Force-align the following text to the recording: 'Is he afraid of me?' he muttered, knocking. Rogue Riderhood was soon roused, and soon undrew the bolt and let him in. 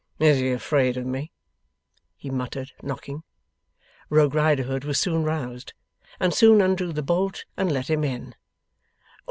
'Is 0.17 0.39
he 0.39 0.51
afraid 0.51 0.97
of 0.97 1.05
me?' 1.05 1.31
he 2.15 2.31
muttered, 2.31 2.71
knocking. 2.81 3.21
Rogue 4.09 4.33
Riderhood 4.33 4.83
was 4.83 4.99
soon 4.99 5.23
roused, 5.23 5.73
and 6.19 6.33
soon 6.33 6.59
undrew 6.59 6.91
the 6.91 7.03
bolt 7.03 7.45
and 7.55 7.71
let 7.71 7.87
him 7.87 8.03
in. 8.03 8.33